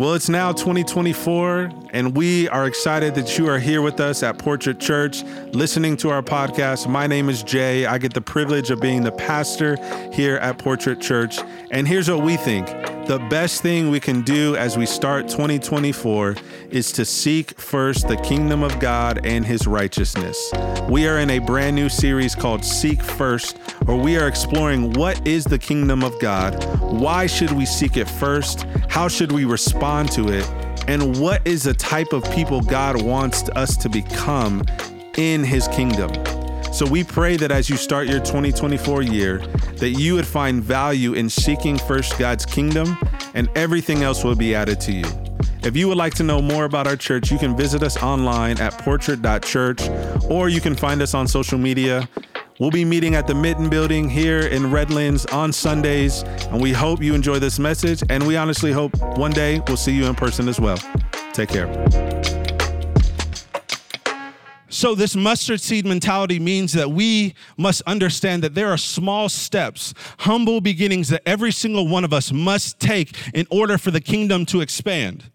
[0.00, 4.38] Well, it's now 2024, and we are excited that you are here with us at
[4.38, 5.22] Portrait Church,
[5.52, 6.88] listening to our podcast.
[6.88, 7.84] My name is Jay.
[7.84, 9.76] I get the privilege of being the pastor
[10.10, 11.40] here at Portrait Church.
[11.70, 12.66] And here's what we think
[13.10, 16.36] the best thing we can do as we start 2024
[16.70, 20.50] is to seek first the kingdom of God and his righteousness.
[20.88, 25.26] We are in a brand new series called Seek First, where we are exploring what
[25.26, 30.12] is the kingdom of God, why should we seek it first, how should we respond
[30.12, 30.46] to it,
[30.86, 34.62] and what is the type of people God wants us to become
[35.16, 36.10] in his kingdom.
[36.72, 39.38] So we pray that as you start your 2024 year,
[39.76, 42.96] that you would find value in seeking first God's kingdom
[43.34, 45.04] and everything else will be added to you.
[45.62, 48.58] If you would like to know more about our church, you can visit us online
[48.60, 49.88] at portrait.church
[50.28, 52.08] or you can find us on social media.
[52.60, 57.02] We'll be meeting at the Mitten Building here in Redlands on Sundays, and we hope
[57.02, 58.02] you enjoy this message.
[58.10, 60.76] And we honestly hope one day we'll see you in person as well.
[61.32, 61.68] Take care.
[64.68, 69.94] So, this mustard seed mentality means that we must understand that there are small steps,
[70.18, 74.44] humble beginnings that every single one of us must take in order for the kingdom
[74.46, 75.30] to expand.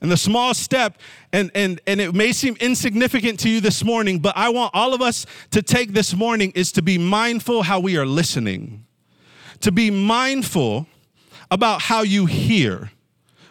[0.00, 0.98] And the small step,
[1.32, 4.94] and, and, and it may seem insignificant to you this morning, but I want all
[4.94, 8.86] of us to take this morning is to be mindful how we are listening,
[9.60, 10.86] to be mindful
[11.50, 12.90] about how you hear.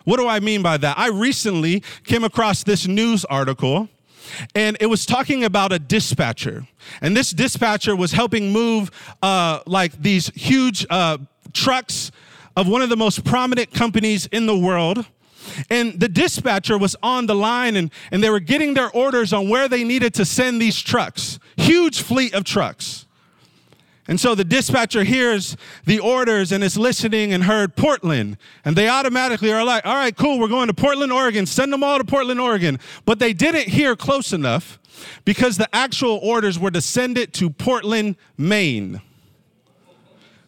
[0.05, 0.97] What do I mean by that?
[0.97, 3.89] I recently came across this news article
[4.55, 6.67] and it was talking about a dispatcher.
[7.01, 8.91] And this dispatcher was helping move
[9.21, 11.17] uh, like these huge uh,
[11.53, 12.11] trucks
[12.55, 15.05] of one of the most prominent companies in the world.
[15.69, 19.49] And the dispatcher was on the line and, and they were getting their orders on
[19.49, 21.39] where they needed to send these trucks.
[21.57, 23.05] Huge fleet of trucks.
[24.09, 28.37] And so the dispatcher hears the orders and is listening and heard Portland.
[28.65, 31.45] And they automatically are like, all right, cool, we're going to Portland, Oregon.
[31.45, 32.79] Send them all to Portland, Oregon.
[33.05, 34.79] But they didn't hear close enough
[35.25, 38.99] because the actual orders were to send it to Portland, Maine.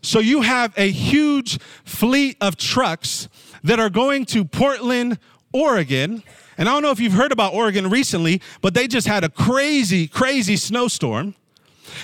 [0.02, 3.30] So you have a huge fleet of trucks
[3.64, 5.18] that are going to Portland,
[5.52, 6.24] Oregon.
[6.58, 9.30] And I don't know if you've heard about Oregon recently, but they just had a
[9.30, 11.36] crazy, crazy snowstorm.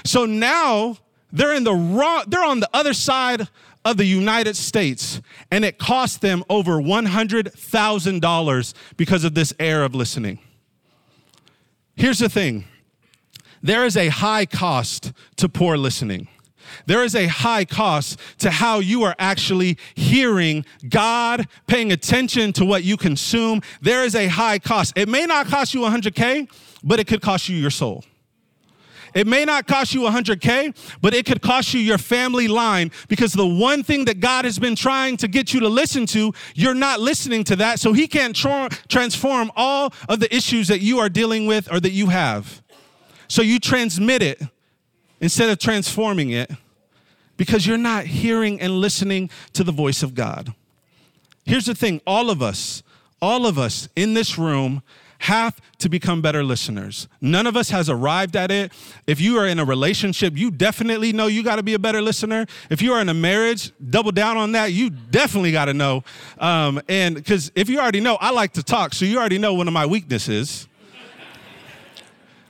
[0.04, 0.98] So now
[1.32, 3.48] they're in the wrong, they're on the other side
[3.86, 9.96] of the United States, and it cost them over $100,000 because of this air of
[9.96, 10.40] listening.
[11.96, 12.66] Here's the thing
[13.64, 16.28] there is a high cost to poor listening.
[16.86, 22.66] There is a high cost to how you are actually hearing God, paying attention to
[22.66, 23.62] what you consume.
[23.82, 24.94] There is a high cost.
[24.96, 26.50] It may not cost you 100K,
[26.84, 28.04] but it could cost you your soul.
[29.14, 33.34] It may not cost you 100K, but it could cost you your family line because
[33.34, 36.76] the one thing that God has been trying to get you to listen to, you're
[36.76, 37.80] not listening to that.
[37.80, 41.80] So He can't tra- transform all of the issues that you are dealing with or
[41.80, 42.62] that you have.
[43.28, 44.42] So you transmit it
[45.20, 46.52] instead of transforming it
[47.38, 50.54] because you're not hearing and listening to the voice of God.
[51.46, 52.84] Here's the thing all of us,
[53.22, 54.82] all of us in this room
[55.20, 57.08] have to become better listeners.
[57.22, 58.72] None of us has arrived at it.
[59.08, 62.02] If you are in a relationship, you definitely know you got to be a better
[62.02, 62.46] listener.
[62.70, 64.74] If you are in a marriage, double down on that.
[64.74, 66.04] You definitely got to know.
[66.38, 69.54] Um, and because if you already know, I like to talk, so you already know
[69.54, 70.68] one of my weaknesses.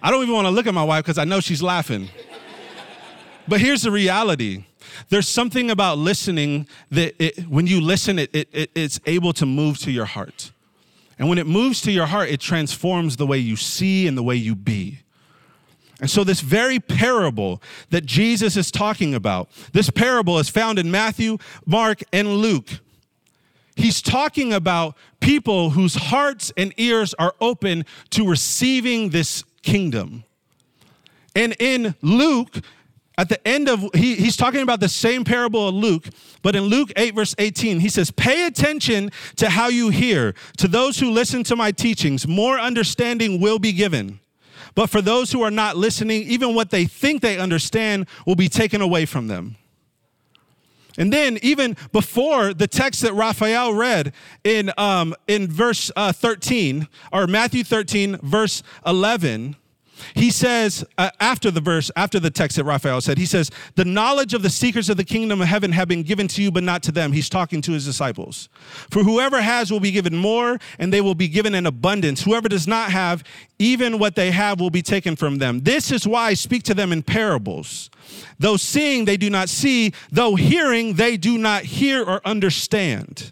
[0.02, 2.10] I don't even want to look at my wife because I know she's laughing.
[3.48, 4.66] But here's the reality.
[5.10, 9.78] There's something about listening that it, when you listen, it, it, it's able to move
[9.80, 10.52] to your heart.
[11.20, 14.24] And when it moves to your heart, it transforms the way you see and the
[14.24, 15.00] way you be.
[16.00, 20.92] And so, this very parable that Jesus is talking about, this parable is found in
[20.92, 22.70] Matthew, Mark, and Luke.
[23.76, 30.24] He's talking about people whose hearts and ears are open to receiving this kingdom.
[31.36, 32.58] And in Luke,
[33.18, 36.08] at the end of, he, he's talking about the same parable of Luke,
[36.44, 40.36] but in Luke 8, verse 18, he says, Pay attention to how you hear.
[40.58, 44.20] To those who listen to my teachings, more understanding will be given.
[44.76, 48.50] But for those who are not listening, even what they think they understand will be
[48.50, 49.56] taken away from them.
[51.00, 54.14] And then, even before the text that Raphael read
[54.44, 59.56] in, um, in verse uh, 13, or Matthew 13, verse 11,
[60.16, 63.86] he says, uh, after the verse, after the text that Raphael said, he says, The
[63.86, 66.64] knowledge of the secrets of the kingdom of heaven have been given to you, but
[66.64, 67.12] not to them.
[67.12, 68.50] He's talking to his disciples.
[68.90, 72.24] For whoever has will be given more, and they will be given in abundance.
[72.24, 73.24] Whoever does not have,
[73.60, 75.62] even what they have will be taken from them.
[75.62, 77.90] This is why I speak to them in parables.
[78.40, 83.32] Though seeing, they do not see, though hearing, they do not hear or understand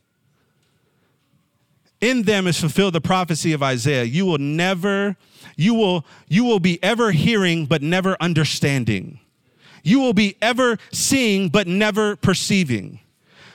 [2.06, 4.04] in them is fulfilled the prophecy of Isaiah.
[4.04, 5.18] You will never,
[5.58, 9.20] you will, you will be ever hearing, but never understanding.
[9.84, 13.00] You will be ever seeing, but never perceiving.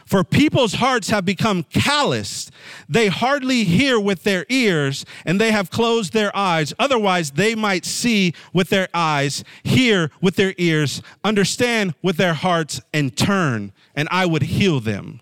[0.04, 2.50] For people's hearts have become calloused.
[2.88, 6.74] They hardly hear with their ears, and they have closed their eyes.
[6.80, 12.80] Otherwise, they might see with their eyes, hear with their ears, understand with their hearts,
[12.92, 15.20] and turn, and I would heal them.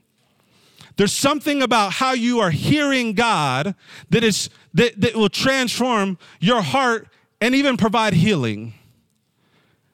[0.98, 3.76] There's something about how you are hearing God
[4.10, 7.08] that is that, that will transform your heart
[7.40, 8.74] and even provide healing.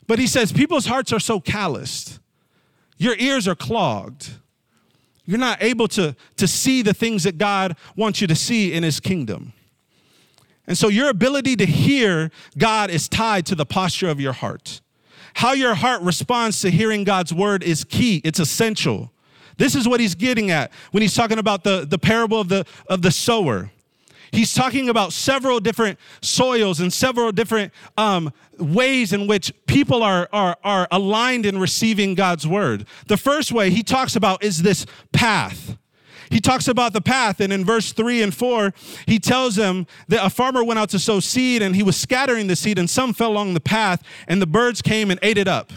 [0.06, 2.20] But he says people's hearts are so calloused.
[2.96, 4.30] Your ears are clogged.
[5.26, 8.82] You're not able to, to see the things that God wants you to see in
[8.82, 9.52] His kingdom.
[10.66, 14.80] And so your ability to hear God is tied to the posture of your heart.
[15.34, 19.10] How your heart responds to hearing God's word is key, it's essential.
[19.56, 22.66] This is what he's getting at when he's talking about the, the parable of the,
[22.88, 23.70] of the sower.
[24.32, 30.28] He's talking about several different soils and several different um, ways in which people are,
[30.32, 32.86] are, are aligned in receiving God's word.
[33.06, 35.76] The first way he talks about is this path.
[36.30, 38.72] He talks about the path, and in verse three and four,
[39.06, 42.48] he tells them that a farmer went out to sow seed and he was scattering
[42.48, 45.46] the seed, and some fell along the path, and the birds came and ate it
[45.46, 45.72] up.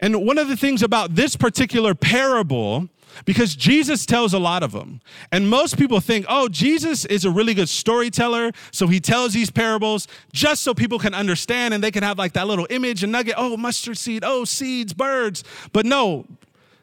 [0.00, 2.88] And one of the things about this particular parable
[3.24, 5.00] because Jesus tells a lot of them.
[5.32, 8.52] And most people think, oh, Jesus is a really good storyteller.
[8.70, 12.32] So he tells these parables just so people can understand and they can have like
[12.34, 15.44] that little image and nugget, oh, mustard seed, oh, seeds, birds.
[15.72, 16.26] But no,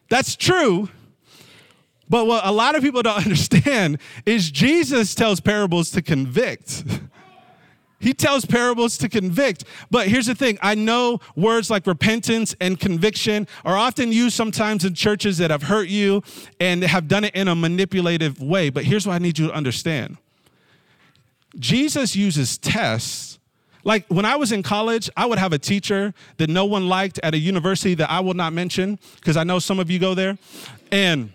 [0.08, 0.88] that's true.
[2.08, 6.84] But what a lot of people don't understand is Jesus tells parables to convict.
[8.00, 9.64] He tells parables to convict.
[9.90, 14.84] But here's the thing I know words like repentance and conviction are often used sometimes
[14.84, 16.22] in churches that have hurt you
[16.60, 18.70] and have done it in a manipulative way.
[18.70, 20.16] But here's what I need you to understand
[21.58, 23.38] Jesus uses tests.
[23.84, 27.18] Like when I was in college, I would have a teacher that no one liked
[27.22, 30.14] at a university that I will not mention because I know some of you go
[30.14, 30.36] there.
[30.92, 31.32] And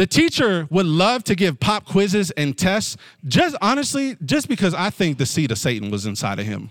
[0.00, 2.96] the teacher would love to give pop quizzes and tests,
[3.28, 6.70] just honestly, just because I think the seed of Satan was inside of him.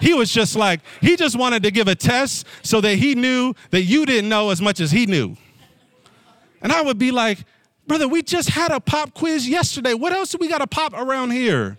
[0.00, 3.52] He was just like, he just wanted to give a test so that he knew
[3.70, 5.36] that you didn't know as much as he knew.
[6.62, 7.44] And I would be like,
[7.88, 9.94] brother, we just had a pop quiz yesterday.
[9.94, 11.78] What else do we got to pop around here?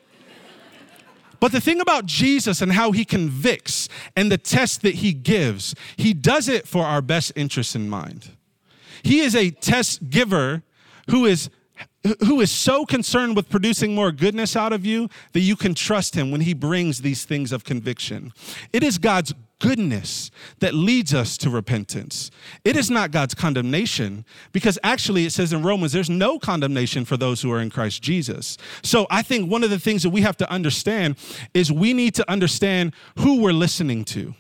[1.40, 3.88] But the thing about Jesus and how he convicts
[4.18, 8.32] and the test that he gives, he does it for our best interest in mind.
[9.02, 10.64] He is a test giver
[11.10, 11.50] who is
[12.26, 16.16] who is so concerned with producing more goodness out of you that you can trust
[16.16, 18.32] him when he brings these things of conviction.
[18.72, 22.32] It is God's goodness that leads us to repentance.
[22.64, 27.18] It is not God's condemnation because actually it says in Romans there's no condemnation for
[27.18, 28.58] those who are in Christ Jesus.
[28.82, 31.18] So I think one of the things that we have to understand
[31.54, 34.34] is we need to understand who we're listening to.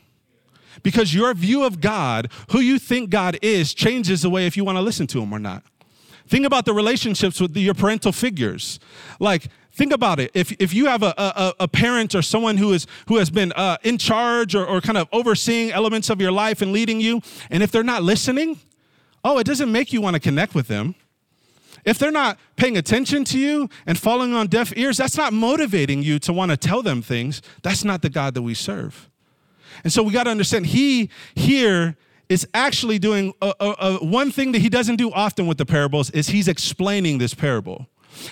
[0.81, 4.63] Because your view of God, who you think God is, changes the way if you
[4.63, 5.63] want to listen to him or not.
[6.29, 8.79] Think about the relationships with your parental figures.
[9.19, 10.29] Like, think about it.
[10.35, 13.51] If, if you have a, a, a parent or someone who, is, who has been
[13.53, 17.21] uh, in charge or, or kind of overseeing elements of your life and leading you,
[17.49, 18.59] and if they're not listening,
[19.23, 20.93] oh, it doesn't make you want to connect with them.
[21.83, 26.03] If they're not paying attention to you and falling on deaf ears, that's not motivating
[26.03, 27.41] you to want to tell them things.
[27.63, 29.09] That's not the God that we serve.
[29.83, 31.97] And so we got to understand, He here
[32.29, 35.65] is actually doing a, a, a, one thing that he doesn't do often with the
[35.65, 37.87] parables is he's explaining this parable.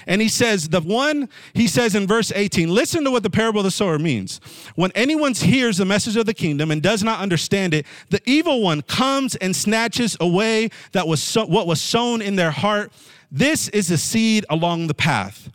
[0.06, 3.62] And he says, the one, he says in verse 18, listen to what the parable
[3.62, 4.40] of the sower means.
[4.76, 8.62] When anyone hears the message of the kingdom and does not understand it, the evil
[8.62, 12.92] one comes and snatches away that was so, what was sown in their heart.
[13.32, 15.50] This is the seed along the path.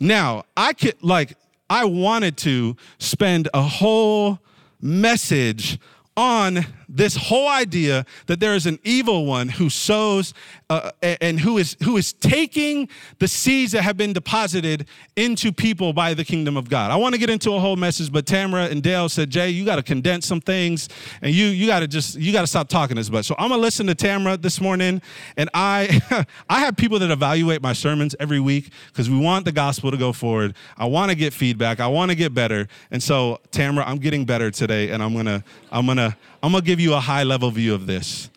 [0.00, 1.36] Now, I could, like,
[1.70, 4.38] I wanted to spend a whole
[4.80, 5.78] message
[6.16, 10.34] on this whole idea that there is an evil one who sows
[10.68, 15.92] uh, and who is who is taking the seeds that have been deposited into people
[15.92, 16.90] by the kingdom of God.
[16.90, 19.64] I want to get into a whole message, but Tamara and Dale said, "Jay, you
[19.64, 20.88] got to condense some things,
[21.22, 23.48] and you you got to just you got to stop talking as much." So I'm
[23.48, 25.00] gonna listen to Tamara this morning,
[25.36, 26.00] and I
[26.48, 29.96] I have people that evaluate my sermons every week because we want the gospel to
[29.96, 30.54] go forward.
[30.76, 31.80] I want to get feedback.
[31.80, 35.42] I want to get better, and so Tamara, I'm getting better today, and I'm gonna
[35.70, 38.30] I'm gonna I'm gonna give you a high level view of this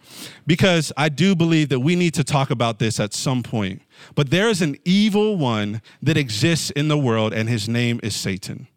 [0.48, 3.82] because I do believe that we need to talk about this at some point.
[4.14, 8.16] But there is an evil one that exists in the world, and his name is
[8.16, 8.68] Satan.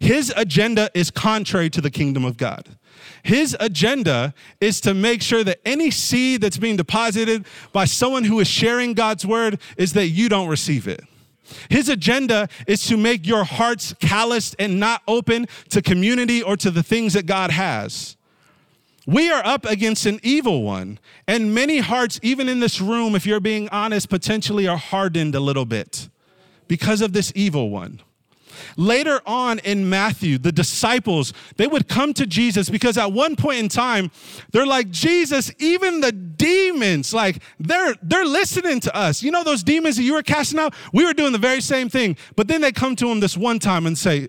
[0.00, 2.76] His agenda is contrary to the kingdom of God.
[3.22, 8.38] His agenda is to make sure that any seed that's being deposited by someone who
[8.38, 11.00] is sharing God's word is that you don't receive it.
[11.68, 16.70] His agenda is to make your hearts calloused and not open to community or to
[16.70, 18.17] the things that God has.
[19.08, 23.24] We are up against an evil one, and many hearts, even in this room, if
[23.24, 26.10] you're being honest, potentially are hardened a little bit
[26.66, 28.02] because of this evil one.
[28.76, 33.60] Later on in Matthew, the disciples, they would come to Jesus because at one point
[33.60, 34.10] in time,
[34.50, 39.22] they're like, Jesus, even the demons, like they're they're listening to us.
[39.22, 40.74] You know those demons that you were casting out?
[40.92, 42.18] We were doing the very same thing.
[42.36, 44.28] But then they come to him this one time and say,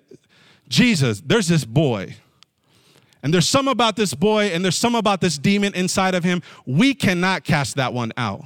[0.70, 2.16] Jesus, there's this boy.
[3.22, 6.42] And there's some about this boy, and there's some about this demon inside of him.
[6.66, 8.46] We cannot cast that one out.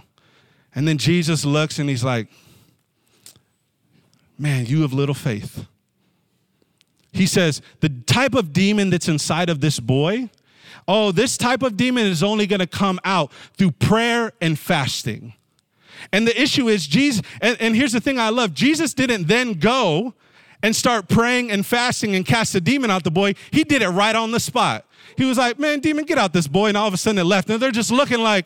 [0.75, 2.27] And then Jesus looks and he's like,
[4.39, 5.68] Man, you have little faith.
[7.12, 10.30] He says, The type of demon that's inside of this boy,
[10.88, 15.34] oh, this type of demon is only gonna come out through prayer and fasting.
[16.12, 19.53] And the issue is, Jesus, and, and here's the thing I love Jesus didn't then
[19.53, 20.15] go
[20.63, 23.36] and start praying and fasting and cast the demon out the boy.
[23.51, 24.86] He did it right on the spot.
[25.17, 26.70] He was like, Man, demon, get out this boy.
[26.70, 27.50] And all of a sudden it left.
[27.50, 28.46] And they're just looking like,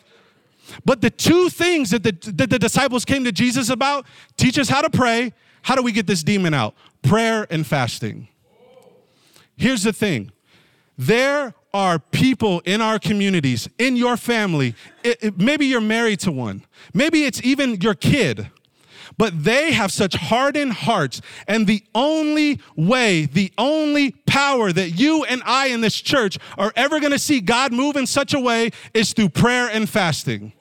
[0.84, 4.06] but the two things that the, that the disciples came to Jesus about
[4.36, 5.32] teach us how to pray.
[5.62, 6.76] How do we get this demon out?
[7.04, 8.28] Prayer and fasting.
[9.56, 10.32] Here's the thing
[10.98, 16.32] there are people in our communities, in your family, it, it, maybe you're married to
[16.32, 18.50] one, maybe it's even your kid,
[19.18, 21.22] but they have such hardened hearts.
[21.48, 26.72] And the only way, the only power that you and I in this church are
[26.76, 30.54] ever gonna see God move in such a way is through prayer and fasting.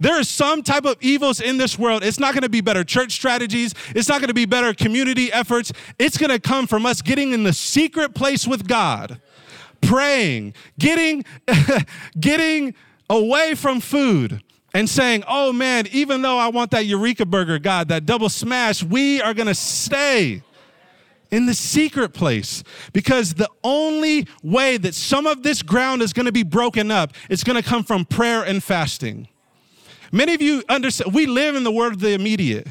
[0.00, 2.02] There is some type of evils in this world.
[2.02, 3.74] It's not going to be better church strategies.
[3.94, 5.72] It's not going to be better community efforts.
[5.98, 9.20] It's going to come from us getting in the secret place with God,
[9.82, 11.26] praying, getting,
[12.18, 12.74] getting
[13.10, 14.42] away from food
[14.72, 18.82] and saying, oh man, even though I want that Eureka burger, God, that double smash,
[18.82, 20.42] we are to stay
[21.30, 22.62] in the secret place
[22.92, 27.42] because the only way that some of this ground is to be broken up is
[27.56, 29.28] to come from prayer and fasting.
[30.12, 32.68] Many of you understand, we live in the world of the immediate.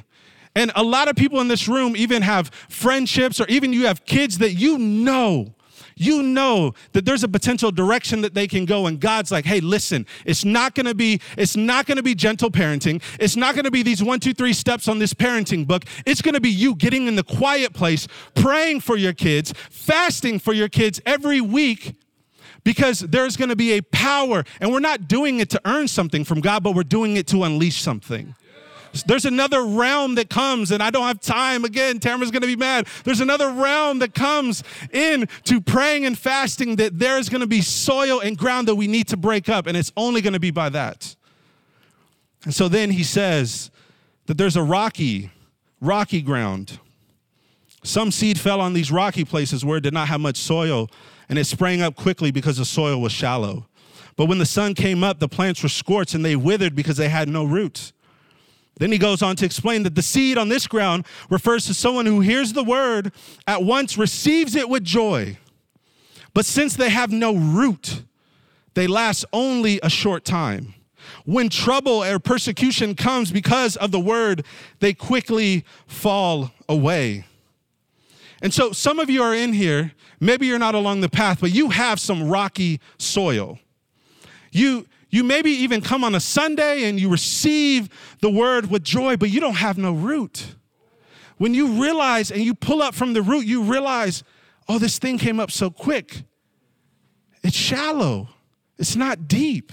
[0.56, 4.03] And a lot of people in this room even have friendships or even you have
[4.06, 5.53] kids that you know
[6.00, 9.60] you know that there's a potential direction that they can go and god's like hey
[9.60, 13.01] listen it's not to be it's not to be gentle parenting.
[13.20, 15.86] It's not to be these one two three steps on this parenting book.
[16.06, 20.53] It's to be you getting in the quiet place praying for your kids fasting for
[20.53, 21.96] your kids every week
[22.63, 26.25] because there's going to be a power, and we're not doing it to earn something
[26.25, 28.36] from God, but we're doing it to unleash something.
[29.05, 31.63] There's another realm that comes, and I don't have time.
[31.63, 32.88] Again, Tamara's gonna be mad.
[33.03, 38.19] There's another realm that comes in to praying and fasting that there's gonna be soil
[38.19, 41.15] and ground that we need to break up, and it's only gonna be by that.
[42.46, 43.69] And so then he says
[44.25, 45.31] that there's a rocky,
[45.81, 46.79] rocky ground.
[47.84, 50.89] Some seed fell on these rocky places where it did not have much soil,
[51.29, 53.67] and it sprang up quickly because the soil was shallow.
[54.15, 57.08] But when the sun came up, the plants were scorched and they withered because they
[57.08, 57.93] had no roots.
[58.79, 62.05] Then he goes on to explain that the seed on this ground refers to someone
[62.05, 63.12] who hears the word,
[63.45, 65.38] at once receives it with joy.
[66.33, 68.03] But since they have no root,
[68.74, 70.74] they last only a short time.
[71.25, 74.45] When trouble or persecution comes because of the word,
[74.79, 77.25] they quickly fall away.
[78.41, 81.51] And so some of you are in here Maybe you're not along the path, but
[81.51, 83.59] you have some rocky soil.
[84.51, 87.89] You, you maybe even come on a Sunday and you receive
[88.22, 90.56] the word with joy, but you don't have no root.
[91.38, 94.24] When you realize and you pull up from the root, you realize,
[94.68, 96.24] oh, this thing came up so quick.
[97.44, 98.30] It's shallow,
[98.78, 99.72] it's not deep.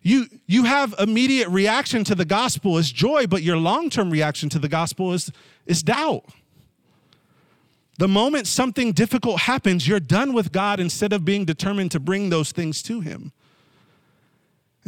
[0.00, 4.48] You, you have immediate reaction to the gospel is joy, but your long term reaction
[4.50, 5.30] to the gospel is,
[5.66, 6.24] is doubt.
[7.98, 12.30] The moment something difficult happens, you're done with God instead of being determined to bring
[12.30, 13.32] those things to Him.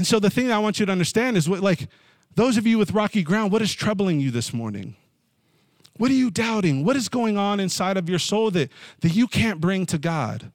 [0.01, 1.87] And so the thing that I want you to understand is what, like,
[2.35, 4.97] those of you with rocky ground, what is troubling you this morning?
[5.99, 6.87] What are you doubting?
[6.87, 10.53] What is going on inside of your soul that, that you can't bring to God?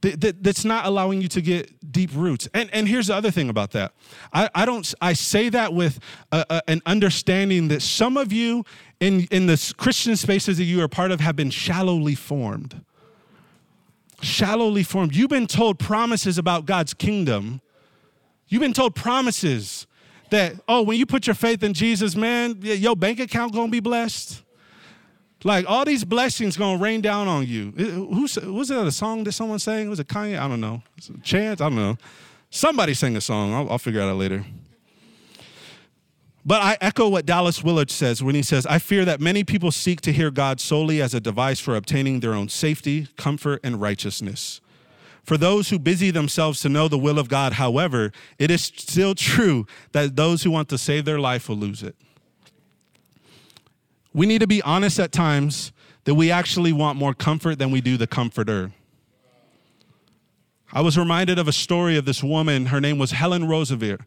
[0.00, 2.48] That, that, that's not allowing you to get deep roots.
[2.52, 3.92] And, and here's the other thing about that.
[4.32, 6.00] I, I don't I say that with
[6.32, 8.64] a, a, an understanding that some of you
[8.98, 12.84] in, in the Christian spaces that you are part of have been shallowly formed.
[14.20, 15.14] Shallowly formed.
[15.14, 17.60] You've been told promises about God's kingdom.
[18.48, 19.86] You've been told promises
[20.30, 23.80] that, oh, when you put your faith in Jesus, man, your bank account gonna be
[23.80, 24.42] blessed.
[25.42, 27.72] Like all these blessings gonna rain down on you.
[27.72, 28.22] Who
[28.52, 29.90] was it a song that someone sang?
[29.90, 30.38] Was it Kanye?
[30.38, 30.82] I don't know.
[31.22, 31.60] Chance?
[31.60, 31.98] I don't know.
[32.50, 33.52] Somebody sang a song.
[33.52, 34.44] I'll, I'll figure it out later.
[36.46, 39.70] But I echo what Dallas Willard says when he says, I fear that many people
[39.70, 43.80] seek to hear God solely as a device for obtaining their own safety, comfort, and
[43.80, 44.60] righteousness.
[45.24, 49.14] For those who busy themselves to know the will of God, however, it is still
[49.14, 51.96] true that those who want to save their life will lose it.
[54.12, 55.72] We need to be honest at times
[56.04, 58.72] that we actually want more comfort than we do the comforter.
[60.72, 62.66] I was reminded of a story of this woman.
[62.66, 64.04] Her name was Helen Roseveare.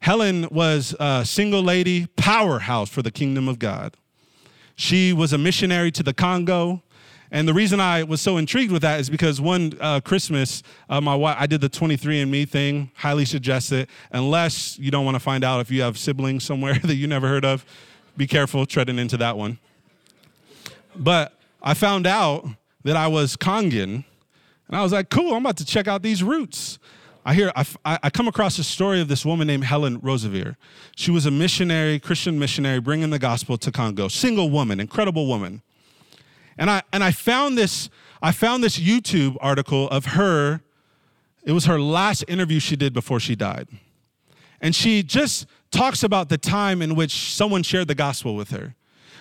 [0.00, 3.96] Helen was a single lady powerhouse for the kingdom of God.
[4.74, 6.82] She was a missionary to the Congo.
[7.30, 11.00] And the reason I was so intrigued with that is because one uh, Christmas, uh,
[11.00, 12.90] my wife, I did the 23andMe thing.
[12.94, 16.74] Highly suggest it, unless you don't want to find out if you have siblings somewhere
[16.84, 17.64] that you never heard of.
[18.16, 19.58] Be careful treading into that one.
[20.94, 22.46] But I found out
[22.84, 24.04] that I was Congan,
[24.68, 26.78] and I was like, cool, I'm about to check out these roots.
[27.24, 30.54] I hear, I, I come across a story of this woman named Helen Roseveare.
[30.94, 34.06] She was a missionary, Christian missionary, bringing the gospel to Congo.
[34.06, 35.60] Single woman, incredible woman.
[36.58, 37.90] And I, and I found this,
[38.22, 40.62] I found this YouTube article of her.
[41.44, 43.68] It was her last interview she did before she died.
[44.60, 48.74] And she just talks about the time in which someone shared the gospel with her.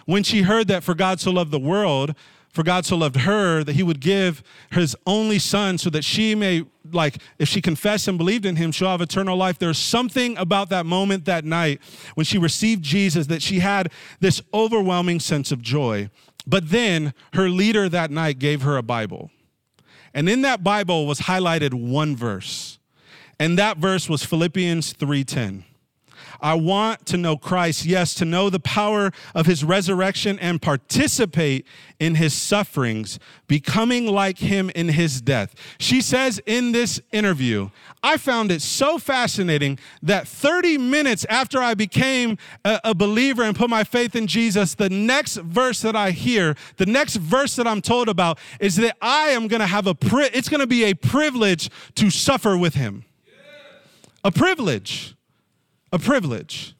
[0.05, 2.15] When she heard that for God so loved the world,
[2.49, 6.35] for God so loved her that he would give his only son so that she
[6.35, 9.59] may, like, if she confessed and believed in him, she'll have eternal life.
[9.59, 11.81] There's something about that moment that night
[12.13, 16.09] when she received Jesus that she had this overwhelming sense of joy.
[16.47, 19.31] But then her leader that night gave her a Bible.
[20.13, 22.79] And in that Bible was highlighted one verse.
[23.39, 25.65] And that verse was Philippians 3:10.
[26.41, 31.65] I want to know Christ, yes, to know the power of his resurrection and participate
[31.99, 35.55] in his sufferings, becoming like him in his death.
[35.79, 37.69] She says in this interview,
[38.03, 43.55] I found it so fascinating that 30 minutes after I became a, a believer and
[43.55, 47.67] put my faith in Jesus, the next verse that I hear, the next verse that
[47.67, 50.67] I'm told about is that I am going to have a pri- it's going to
[50.67, 53.05] be a privilege to suffer with him.
[54.23, 55.15] A privilege
[55.95, 56.75] a privilege.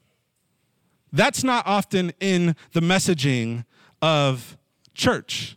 [1.13, 3.63] That's not often in the messaging
[4.01, 4.57] of
[4.93, 5.55] church.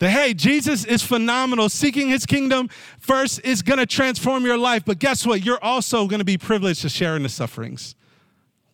[0.00, 1.70] That, hey, Jesus is phenomenal.
[1.70, 2.68] Seeking his kingdom
[2.98, 4.84] first is going to transform your life.
[4.84, 5.42] But guess what?
[5.42, 7.94] You're also going to be privileged to share in the sufferings.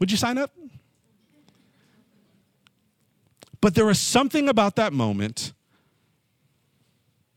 [0.00, 0.50] Would you sign up?
[3.60, 5.52] But there was something about that moment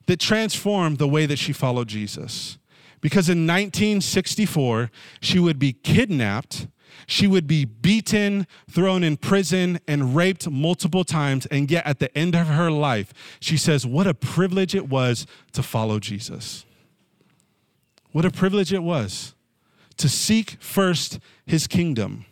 [0.08, 2.58] that transformed the way that she followed Jesus.
[3.04, 4.90] Because in 1964,
[5.20, 6.68] she would be kidnapped,
[7.06, 11.46] she would be beaten, thrown in prison, and raped multiple times.
[11.48, 15.28] And yet, at the end of her life, she says, What a privilege it was
[15.52, 16.66] to follow Jesus.
[18.14, 19.36] What a privilege it was
[19.98, 22.26] to seek first his kingdom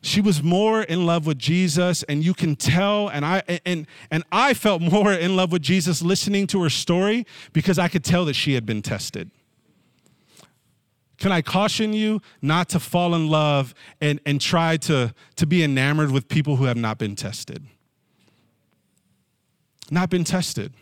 [0.00, 4.24] she was more in love with Jesus and you can tell and I and and
[4.30, 8.24] I felt more in love with Jesus listening to her story because I could tell
[8.26, 9.30] that she had been tested.
[11.18, 15.64] Can I caution you not to fall in love and, and try to, to be
[15.64, 17.66] enamored with people who have not been tested?
[19.90, 20.72] Not been tested.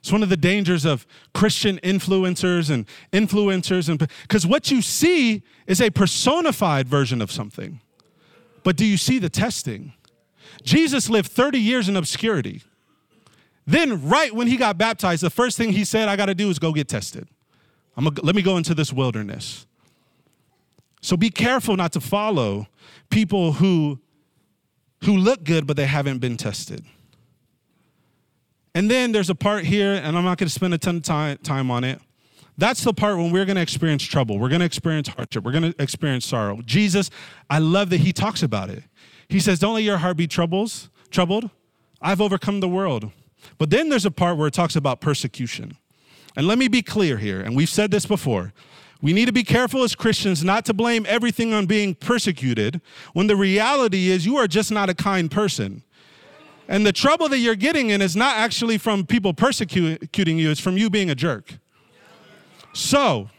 [0.00, 5.42] It's one of the dangers of Christian influencers and influencers, and because what you see
[5.66, 7.80] is a personified version of something.
[8.66, 9.92] But do you see the testing?
[10.64, 12.62] Jesus lived 30 years in obscurity.
[13.64, 16.50] Then, right when he got baptized, the first thing he said, I got to do
[16.50, 17.28] is go get tested.
[17.96, 19.66] I'm gonna, let me go into this wilderness.
[21.00, 22.66] So be careful not to follow
[23.08, 24.00] people who,
[25.04, 26.84] who look good, but they haven't been tested.
[28.74, 31.02] And then there's a part here, and I'm not going to spend a ton of
[31.02, 32.00] time, time on it.
[32.58, 34.38] That's the part when we're going to experience trouble.
[34.38, 35.44] We're going to experience hardship.
[35.44, 36.60] We're going to experience sorrow.
[36.64, 37.10] Jesus,
[37.50, 38.82] I love that he talks about it.
[39.28, 41.50] He says, Don't let your heart be troubles, troubled.
[42.00, 43.10] I've overcome the world.
[43.58, 45.76] But then there's a part where it talks about persecution.
[46.36, 48.52] And let me be clear here, and we've said this before.
[49.02, 52.80] We need to be careful as Christians not to blame everything on being persecuted
[53.12, 55.82] when the reality is you are just not a kind person.
[56.68, 60.60] And the trouble that you're getting in is not actually from people persecuting you, it's
[60.60, 61.58] from you being a jerk.
[62.76, 63.30] So,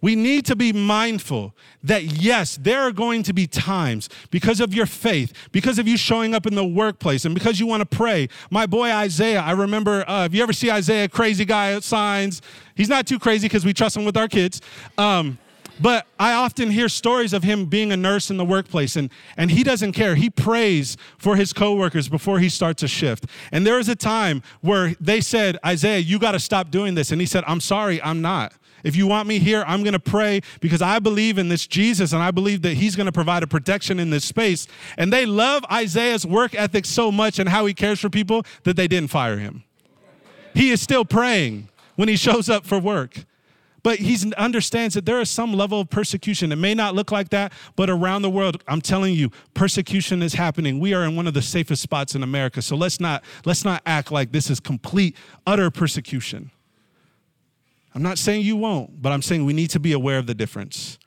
[0.00, 4.74] we need to be mindful that yes, there are going to be times because of
[4.74, 7.96] your faith, because of you showing up in the workplace, and because you want to
[7.96, 8.28] pray.
[8.50, 12.42] My boy Isaiah, I remember, uh, if you ever see Isaiah, crazy guy signs,
[12.74, 14.60] he's not too crazy because we trust him with our kids.
[14.98, 15.38] Um,
[15.80, 19.50] But I often hear stories of him being a nurse in the workplace and, and
[19.50, 20.14] he doesn't care.
[20.14, 23.24] He prays for his coworkers before he starts a shift.
[23.50, 27.12] And there was a time where they said, Isaiah, you got to stop doing this.
[27.12, 28.52] And he said, I'm sorry, I'm not.
[28.84, 32.12] If you want me here, I'm going to pray because I believe in this Jesus
[32.12, 34.66] and I believe that he's going to provide a protection in this space.
[34.96, 38.76] And they love Isaiah's work ethic so much and how he cares for people that
[38.76, 39.64] they didn't fire him.
[40.54, 43.24] He is still praying when he shows up for work.
[43.82, 46.52] But he understands that there is some level of persecution.
[46.52, 50.34] It may not look like that, but around the world, I'm telling you, persecution is
[50.34, 50.80] happening.
[50.80, 52.60] We are in one of the safest spots in America.
[52.60, 55.16] So let's not, let's not act like this is complete,
[55.46, 56.50] utter persecution.
[57.94, 60.34] I'm not saying you won't, but I'm saying we need to be aware of the
[60.34, 60.98] difference.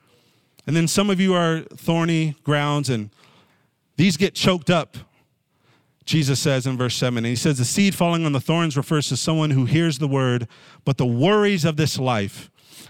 [0.65, 3.09] And then some of you are thorny grounds and
[3.95, 4.97] these get choked up.
[6.05, 9.07] Jesus says in verse 7, and he says, The seed falling on the thorns refers
[9.09, 10.47] to someone who hears the word,
[10.83, 12.49] but the worries of this life,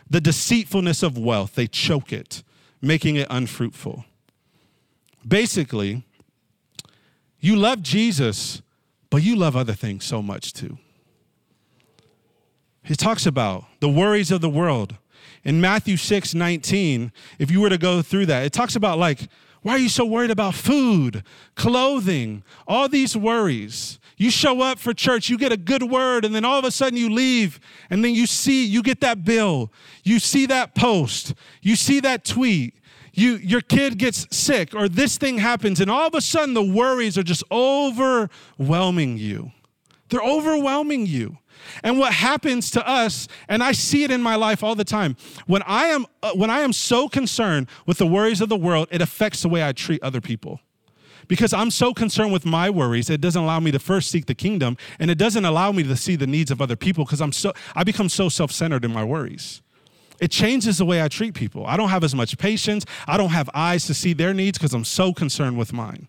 [0.10, 2.44] the deceitfulness of wealth, they choke it,
[2.82, 4.06] making it unfruitful.
[5.28, 6.04] Basically,
[7.40, 8.62] you love Jesus,
[9.10, 10.80] but you love other things so much too.
[12.84, 14.96] He talks about the worries of the world.
[15.44, 19.28] In Matthew 6 19, if you were to go through that, it talks about like,
[19.62, 21.24] why are you so worried about food,
[21.56, 24.00] clothing, all these worries?
[24.18, 26.72] You show up for church, you get a good word, and then all of a
[26.72, 29.72] sudden you leave, and then you see, you get that bill,
[30.04, 32.76] you see that post, you see that tweet,
[33.14, 36.64] you, your kid gets sick, or this thing happens, and all of a sudden the
[36.64, 39.52] worries are just overwhelming you.
[40.10, 41.38] They're overwhelming you.
[41.84, 45.16] And what happens to us, and I see it in my life all the time,
[45.48, 48.88] when I am uh, when I am so concerned with the worries of the world,
[48.92, 50.60] it affects the way I treat other people.
[51.28, 54.36] Because I'm so concerned with my worries, it doesn't allow me to first seek the
[54.36, 57.32] kingdom, and it doesn't allow me to see the needs of other people because I'm
[57.32, 59.62] so I become so self-centered in my worries.
[60.20, 61.66] It changes the way I treat people.
[61.66, 62.86] I don't have as much patience.
[63.08, 66.08] I don't have eyes to see their needs because I'm so concerned with mine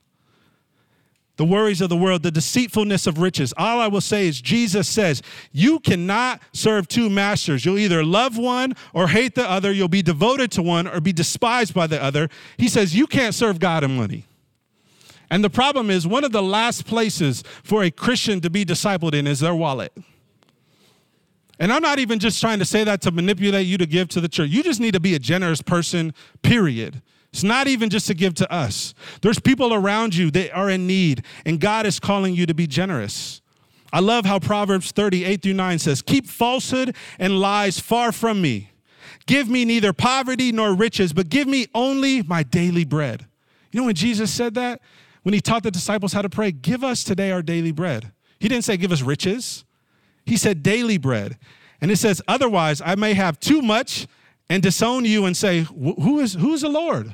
[1.37, 3.53] the worries of the world, the deceitfulness of riches.
[3.57, 5.21] All I will say is, Jesus says,
[5.51, 7.65] you cannot serve two masters.
[7.65, 9.73] You'll either love one or hate the other.
[9.73, 12.29] You'll be devoted to one or be despised by the other.
[12.57, 14.27] He says, you can't serve God and money.
[15.31, 19.15] And the problem is, one of the last places for a Christian to be discipled
[19.15, 19.93] in is their wallet.
[21.59, 24.21] And I'm not even just trying to say that to manipulate you to give to
[24.21, 24.51] the church.
[24.51, 27.01] You just need to be a generous person, period.
[27.35, 28.95] It's not even just to give to us.
[29.21, 32.69] There's people around you that are in need, and God is calling you to be
[32.69, 33.43] generous.
[33.93, 38.71] I love how Proverbs 38 through 9 says, Keep falsehood and lies far from me.
[39.27, 43.27] Give me neither poverty nor riches, but give me only my daily bread.
[43.73, 44.81] You know when Jesus said that?
[45.25, 48.13] When he taught the disciples how to pray, Give us today our daily bread.
[48.39, 49.65] He didn't say, Give us riches.
[50.25, 51.37] He said, Daily bread.
[51.81, 54.07] And it says, Otherwise, I may have too much
[54.49, 57.13] and disown you and say, Who is, who is the Lord?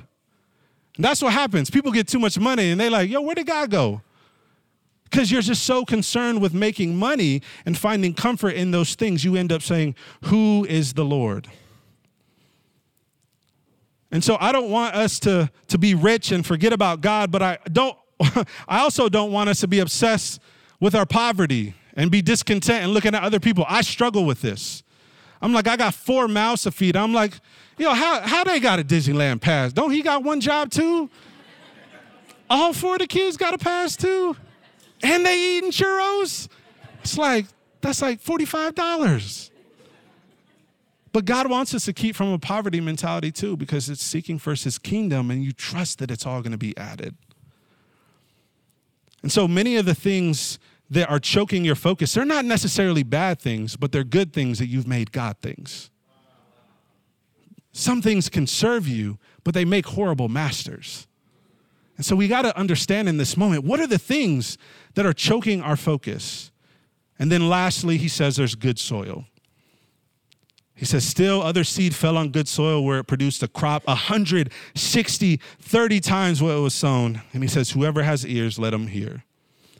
[1.01, 1.71] And that's what happens.
[1.71, 4.03] People get too much money and they're like, yo, where did God go?
[5.05, 9.35] Because you're just so concerned with making money and finding comfort in those things, you
[9.35, 11.49] end up saying, Who is the Lord?
[14.11, 17.41] And so I don't want us to, to be rich and forget about God, but
[17.41, 17.97] I don't
[18.69, 20.39] I also don't want us to be obsessed
[20.81, 23.65] with our poverty and be discontent and looking at other people.
[23.67, 24.83] I struggle with this.
[25.43, 26.97] I'm like, I got four mouths to feed.
[26.97, 27.33] I'm like,
[27.79, 29.73] yo, how, how they got a Disneyland pass?
[29.73, 31.09] Don't he got one job too?
[32.49, 34.37] All four of the kids got a pass too?
[35.03, 36.49] And they eating churros?
[37.01, 37.47] It's like,
[37.81, 39.51] that's like $45.
[41.13, 44.65] But God wants us to keep from a poverty mentality too, because it's seeking first
[44.65, 47.17] his kingdom and you trust that it's all going to be added.
[49.23, 50.59] And so many of the things
[50.91, 54.67] that are choking your focus, they're not necessarily bad things, but they're good things that
[54.67, 55.91] you've made God things.
[57.73, 61.07] Some things can serve you, but they make horrible masters.
[61.97, 64.59] And so we got to understand in this moment what are the things
[64.95, 66.51] that are choking our focus?
[67.19, 69.27] And then lastly, he says there's good soil.
[70.75, 75.37] He says, still other seed fell on good soil where it produced a crop 160,
[75.37, 77.21] 30 times what it was sown.
[77.35, 79.25] And he says, whoever has ears, let him hear.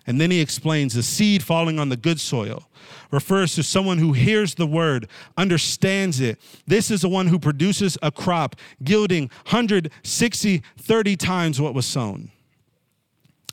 [0.07, 2.67] And then he explains the seed falling on the good soil
[3.11, 6.39] refers to someone who hears the word, understands it.
[6.67, 12.31] This is the one who produces a crop yielding 160, 30 times what was sown.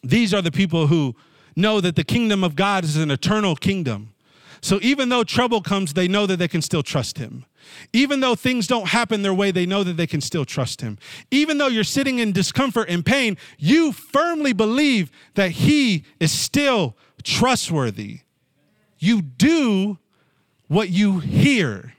[0.03, 1.15] These are the people who
[1.55, 4.13] know that the kingdom of God is an eternal kingdom.
[4.61, 7.45] So even though trouble comes, they know that they can still trust him.
[7.93, 10.97] Even though things don't happen their way, they know that they can still trust him.
[11.31, 16.95] Even though you're sitting in discomfort and pain, you firmly believe that he is still
[17.23, 18.21] trustworthy.
[18.99, 19.97] You do
[20.67, 21.93] what you hear.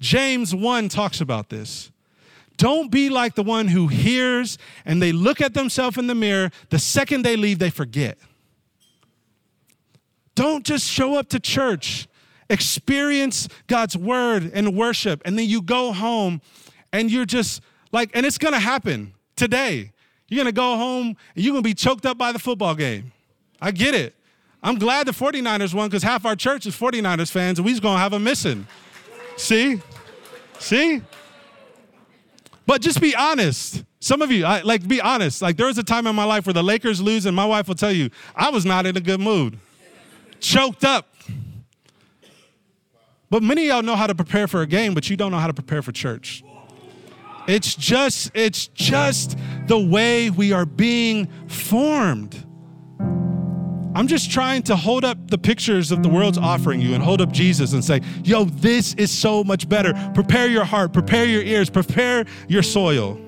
[0.00, 1.90] James 1 talks about this.
[2.56, 6.50] Don't be like the one who hears and they look at themselves in the mirror.
[6.70, 8.18] The second they leave, they forget.
[10.38, 12.06] Don't just show up to church,
[12.48, 16.40] experience God's word and worship, and then you go home
[16.92, 19.90] and you're just like, and it's gonna happen today.
[20.28, 23.10] You're gonna go home and you're gonna be choked up by the football game.
[23.60, 24.14] I get it.
[24.62, 27.98] I'm glad the 49ers won because half our church is 49ers fans and we's gonna
[27.98, 28.64] have them missing.
[29.36, 29.82] See?
[30.60, 31.02] See?
[32.64, 33.82] But just be honest.
[33.98, 35.42] Some of you, I, like, be honest.
[35.42, 37.66] Like, there was a time in my life where the Lakers lose, and my wife
[37.66, 39.58] will tell you, I was not in a good mood,
[40.40, 41.06] choked up.
[43.30, 45.38] But many of y'all know how to prepare for a game, but you don't know
[45.38, 46.42] how to prepare for church.
[47.46, 52.44] It's just, it's just the way we are being formed.
[53.94, 57.20] I'm just trying to hold up the pictures of the world's offering you and hold
[57.20, 59.92] up Jesus and say, yo, this is so much better.
[60.14, 63.18] Prepare your heart, prepare your ears, prepare your soil.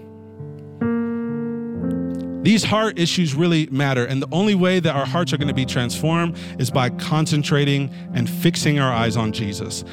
[2.42, 4.06] These heart issues really matter.
[4.06, 7.90] And the only way that our hearts are going to be transformed is by concentrating
[8.14, 9.84] and fixing our eyes on Jesus,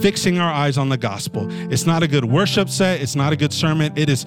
[0.00, 1.48] fixing our eyes on the gospel.
[1.72, 3.92] It's not a good worship set, it's not a good sermon.
[3.96, 4.24] It is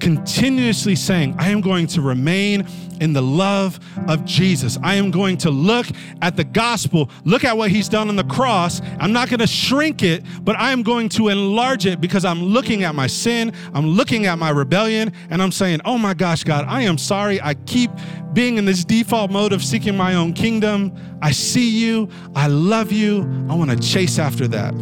[0.00, 2.66] continuously saying, I am going to remain
[3.00, 4.78] in the love of Jesus.
[4.82, 5.86] I am going to look
[6.22, 8.80] at the gospel, look at what he's done on the cross.
[9.00, 12.42] I'm not going to shrink it, but I am going to enlarge it because I'm
[12.42, 16.44] looking at my sin, I'm looking at my rebellion, and I'm saying, Oh my gosh,
[16.44, 17.40] God, I am sorry.
[17.40, 17.90] I keep
[18.32, 20.92] being in this default mode of seeking my own kingdom.
[21.22, 24.74] I see you, I love you, I want to chase after that.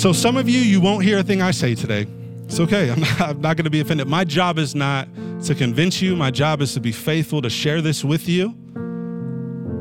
[0.00, 2.06] So, some of you, you won't hear a thing I say today.
[2.46, 2.90] It's okay.
[2.90, 4.08] I'm not, I'm not going to be offended.
[4.08, 5.06] My job is not
[5.44, 8.52] to convince you, my job is to be faithful, to share this with you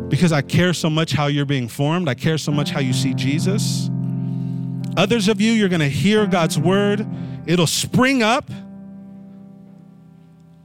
[0.09, 2.09] because I care so much how you're being formed.
[2.09, 3.89] I care so much how you see Jesus.
[4.97, 7.07] Others of you, you're going to hear God's word,
[7.45, 8.43] it'll spring up.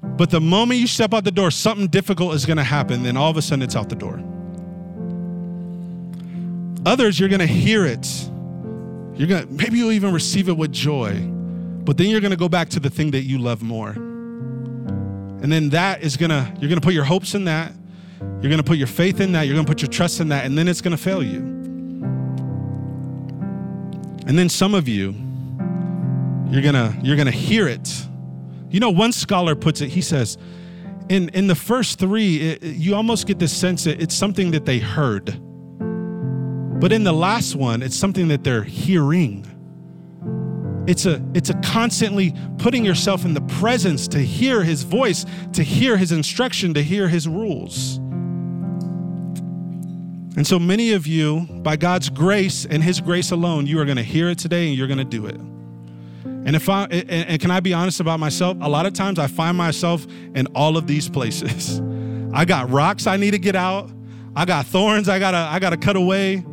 [0.02, 3.04] But the moment you step out the door, something difficult is going to happen.
[3.04, 4.20] Then all of a sudden, it's out the door.
[6.84, 8.04] Others, you're going to hear it
[9.16, 11.14] you're gonna maybe you'll even receive it with joy,
[11.84, 13.90] but then you're gonna go back to the thing that you love more.
[13.90, 17.72] And then that is gonna, you're gonna put your hopes in that,
[18.40, 20.56] you're gonna put your faith in that, you're gonna put your trust in that, and
[20.56, 21.38] then it's gonna fail you.
[24.26, 25.14] And then some of you,
[26.50, 28.06] you're gonna, you're gonna hear it.
[28.70, 30.38] You know, one scholar puts it, he says,
[31.08, 34.64] in, in the first three, it, you almost get this sense that it's something that
[34.64, 35.38] they heard
[36.80, 39.46] but in the last one, it's something that they're hearing.
[40.86, 45.62] It's a, it's a constantly putting yourself in the presence to hear his voice, to
[45.62, 47.98] hear his instruction, to hear his rules.
[50.36, 53.96] And so many of you, by God's grace and his grace alone, you are going
[53.96, 55.40] to hear it today and you're going to do it.
[56.46, 58.58] And if I and can I be honest about myself?
[58.60, 61.80] A lot of times I find myself in all of these places.
[62.34, 63.90] I got rocks I need to get out.
[64.36, 66.44] I got thorns I got to I got to cut away.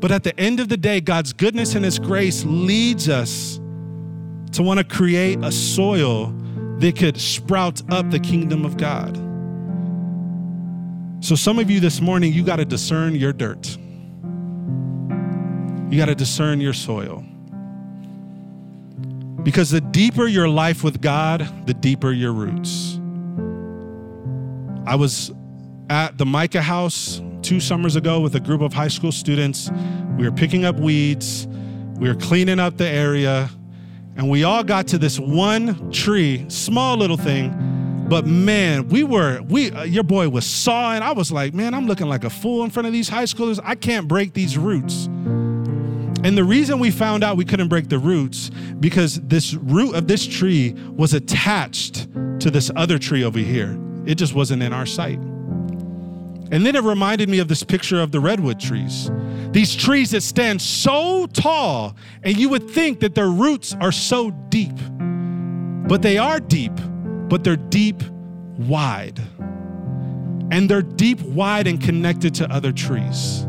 [0.00, 3.60] But at the end of the day, God's goodness and His grace leads us
[4.52, 6.34] to want to create a soil
[6.78, 9.16] that could sprout up the kingdom of God.
[11.22, 13.76] So, some of you this morning, you got to discern your dirt.
[15.90, 17.22] You got to discern your soil.
[19.42, 22.98] Because the deeper your life with God, the deeper your roots.
[24.86, 25.30] I was
[25.90, 29.70] at the Micah house two summers ago with a group of high school students.
[30.18, 31.46] We were picking up weeds,
[31.98, 33.50] we were cleaning up the area,
[34.16, 38.06] and we all got to this one tree, small little thing.
[38.08, 41.02] But man, we were we uh, your boy was sawing.
[41.02, 43.60] I was like, man, I'm looking like a fool in front of these high schoolers.
[43.62, 45.06] I can't break these roots.
[46.22, 48.50] And the reason we found out we couldn't break the roots
[48.80, 52.08] because this root of this tree was attached
[52.40, 53.78] to this other tree over here.
[54.04, 55.18] It just wasn't in our sight.
[56.52, 59.10] And then it reminded me of this picture of the redwood trees.
[59.52, 64.30] These trees that stand so tall, and you would think that their roots are so
[64.48, 64.76] deep.
[65.88, 66.72] But they are deep,
[67.28, 68.02] but they're deep
[68.58, 69.20] wide.
[70.52, 73.46] And they're deep wide and connected to other trees.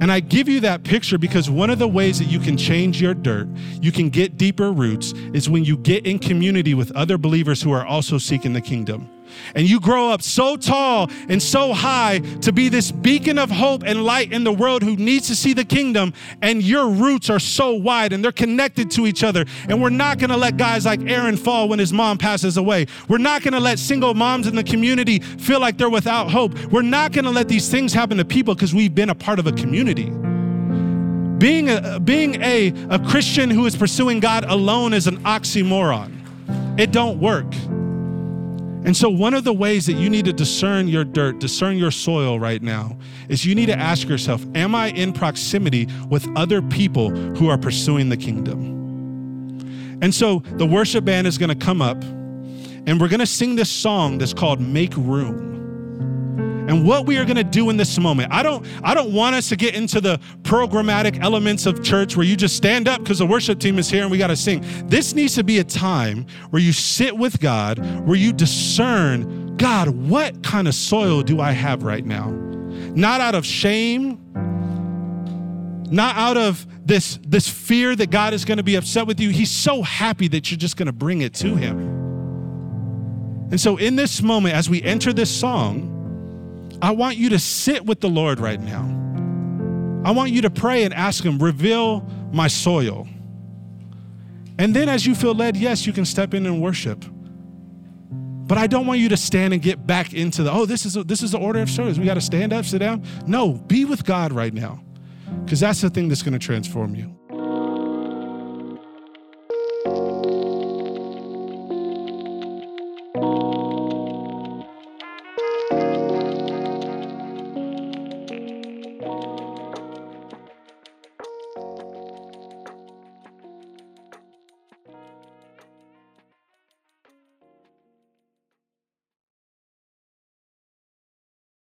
[0.00, 3.00] And I give you that picture because one of the ways that you can change
[3.00, 3.48] your dirt,
[3.80, 7.70] you can get deeper roots, is when you get in community with other believers who
[7.70, 9.08] are also seeking the kingdom
[9.54, 13.82] And you grow up so tall and so high to be this beacon of hope
[13.84, 16.12] and light in the world who needs to see the kingdom.
[16.40, 19.44] And your roots are so wide and they're connected to each other.
[19.68, 22.86] And we're not gonna let guys like Aaron fall when his mom passes away.
[23.08, 26.58] We're not gonna let single moms in the community feel like they're without hope.
[26.66, 29.46] We're not gonna let these things happen to people because we've been a part of
[29.46, 30.12] a community.
[31.38, 36.20] Being a, being a, a Christian who is pursuing God alone is an oxymoron.
[36.78, 37.52] It don't work.
[38.84, 41.92] And so, one of the ways that you need to discern your dirt, discern your
[41.92, 46.60] soil right now, is you need to ask yourself Am I in proximity with other
[46.62, 48.70] people who are pursuing the kingdom?
[50.02, 52.02] And so, the worship band is going to come up
[52.86, 55.52] and we're going to sing this song that's called Make Room
[56.68, 58.32] and what we are going to do in this moment.
[58.32, 62.26] I don't I don't want us to get into the programmatic elements of church where
[62.26, 64.64] you just stand up because the worship team is here and we got to sing.
[64.86, 69.88] This needs to be a time where you sit with God, where you discern, God,
[69.88, 72.30] what kind of soil do I have right now?
[72.94, 74.20] Not out of shame,
[75.90, 79.30] not out of this this fear that God is going to be upset with you.
[79.30, 82.02] He's so happy that you're just going to bring it to him.
[83.50, 86.01] And so in this moment as we enter this song,
[86.82, 88.82] I want you to sit with the Lord right now.
[90.04, 92.00] I want you to pray and ask Him, reveal
[92.32, 93.06] my soil.
[94.58, 97.04] And then, as you feel led, yes, you can step in and worship.
[98.10, 100.96] But I don't want you to stand and get back into the, oh, this is,
[100.96, 101.98] a, this is the order of service.
[101.98, 103.04] We got to stand up, sit down.
[103.26, 104.82] No, be with God right now,
[105.44, 107.16] because that's the thing that's going to transform you.